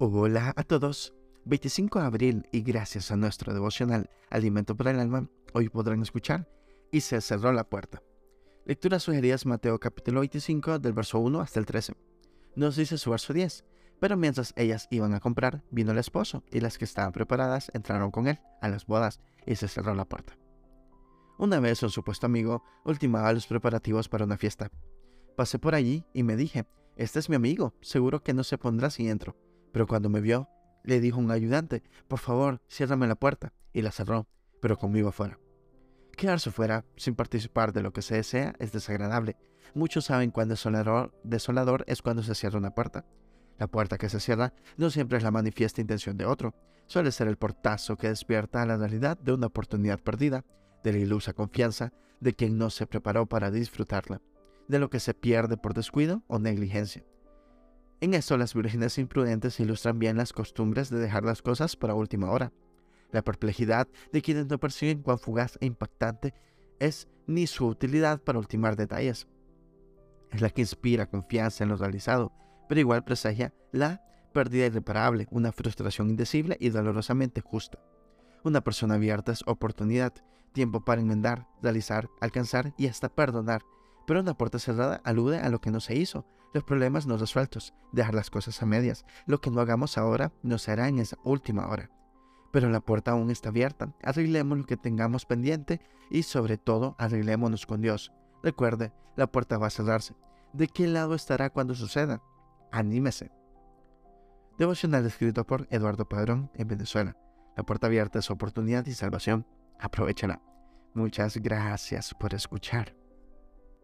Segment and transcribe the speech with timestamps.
[0.00, 1.12] Hola a todos.
[1.46, 6.48] 25 de abril y gracias a nuestro devocional Alimento para el Alma, hoy podrán escuchar
[6.92, 8.00] y se cerró la puerta.
[8.64, 11.94] Lectura sugeridas Mateo capítulo 25 del verso 1 hasta el 13.
[12.54, 13.64] Nos dice su verso 10.
[13.98, 18.12] Pero mientras ellas iban a comprar, vino el esposo y las que estaban preparadas entraron
[18.12, 20.38] con él a las bodas y se cerró la puerta.
[21.40, 24.70] Una vez un supuesto amigo ultimaba los preparativos para una fiesta.
[25.36, 28.90] Pasé por allí y me dije, este es mi amigo, seguro que no se pondrá
[28.90, 29.36] si entro.
[29.78, 30.48] Pero cuando me vio,
[30.82, 34.26] le dijo un ayudante, por favor, ciérrame la puerta, y la cerró,
[34.60, 35.38] pero conmigo afuera.
[36.16, 39.36] Quedarse fuera sin participar de lo que se desea es desagradable.
[39.74, 43.04] Muchos saben cuán desolador, desolador es cuando se cierra una puerta.
[43.56, 46.56] La puerta que se cierra no siempre es la manifiesta intención de otro,
[46.88, 50.44] suele ser el portazo que despierta a la realidad de una oportunidad perdida,
[50.82, 54.20] de la ilusa confianza de quien no se preparó para disfrutarla
[54.66, 57.04] de lo que se pierde por descuido o negligencia.
[58.00, 62.30] En esto las vírgenes imprudentes ilustran bien las costumbres de dejar las cosas para última
[62.30, 62.52] hora.
[63.10, 66.32] La perplejidad de quienes no persiguen cuán fugaz e impactante
[66.78, 69.26] es ni su utilidad para ultimar detalles.
[70.30, 72.32] Es la que inspira confianza en lo realizado,
[72.68, 74.00] pero igual presagia la
[74.32, 77.80] pérdida irreparable, una frustración indecible y dolorosamente justa.
[78.44, 80.12] Una persona abierta es oportunidad,
[80.52, 83.62] tiempo para enmendar, realizar, alcanzar y hasta perdonar,
[84.06, 87.74] pero una puerta cerrada alude a lo que no se hizo, los problemas no resueltos,
[87.92, 89.04] dejar las cosas a medias.
[89.26, 91.90] Lo que no hagamos ahora no se hará en esa última hora.
[92.52, 93.94] Pero la puerta aún está abierta.
[94.02, 98.12] Arreglemos lo que tengamos pendiente y sobre todo arreglémonos con Dios.
[98.42, 100.14] Recuerde, la puerta va a cerrarse.
[100.52, 102.22] ¿De qué lado estará cuando suceda?
[102.72, 103.30] Anímese.
[104.58, 107.16] Devocional escrito por Eduardo Padrón en Venezuela.
[107.56, 109.46] La puerta abierta es oportunidad y salvación.
[109.78, 110.40] Aprovechala.
[110.94, 112.97] Muchas gracias por escuchar.